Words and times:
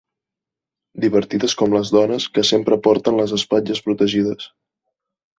Divertides 1.01 1.53
com 1.59 1.75
les 1.75 1.91
dones 1.95 2.25
que 2.37 2.43
sempre 2.51 2.77
porten 2.87 3.19
les 3.19 3.35
espatlles 3.37 3.83
protegides. 3.89 4.49